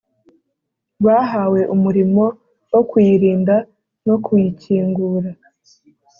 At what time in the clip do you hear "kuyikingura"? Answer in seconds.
4.25-5.29